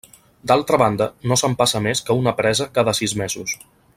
D'altra 0.51 0.79
banda, 0.81 1.07
no 1.31 1.37
s'empassa 1.41 1.83
més 1.89 2.03
que 2.09 2.17
una 2.23 2.35
presa 2.41 2.69
cada 2.79 2.97
sis 3.03 3.17
mesos. 3.23 3.57